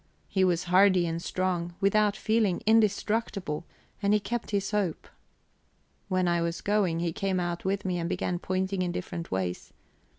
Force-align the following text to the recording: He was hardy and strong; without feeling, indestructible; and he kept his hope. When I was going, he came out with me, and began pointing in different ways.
He 0.27 0.43
was 0.43 0.63
hardy 0.63 1.05
and 1.05 1.21
strong; 1.21 1.75
without 1.79 2.17
feeling, 2.17 2.63
indestructible; 2.65 3.65
and 4.01 4.15
he 4.15 4.19
kept 4.19 4.49
his 4.49 4.71
hope. 4.71 5.07
When 6.07 6.27
I 6.27 6.41
was 6.41 6.59
going, 6.61 7.01
he 7.01 7.13
came 7.13 7.39
out 7.39 7.65
with 7.65 7.85
me, 7.85 7.99
and 7.99 8.09
began 8.09 8.39
pointing 8.39 8.81
in 8.81 8.91
different 8.91 9.29
ways. 9.29 9.71